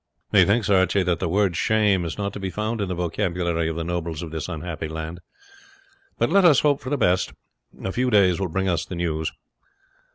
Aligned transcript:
"Methinks, 0.31 0.67
Archie, 0.67 1.03
that 1.03 1.19
the 1.19 1.29
word 1.29 1.55
shame 1.55 2.05
is 2.05 2.17
not 2.17 2.33
to 2.33 2.39
be 2.39 2.49
found 2.49 2.81
in 2.81 2.87
the 2.89 2.95
vocabulary 2.95 3.69
of 3.69 3.75
the 3.75 3.83
nobles 3.83 4.23
of 4.23 4.31
this 4.31 4.49
unhappy 4.49 4.87
land. 4.87 5.19
But 6.17 6.31
let 6.31 6.43
us 6.43 6.61
hope 6.61 6.81
for 6.81 6.89
the 6.89 6.97
best; 6.97 7.33
a 7.83 7.91
few 7.91 8.09
days 8.09 8.39
will 8.39 8.47
bring 8.49 8.67
us 8.67 8.83
the 8.83 8.95
news." 8.95 9.31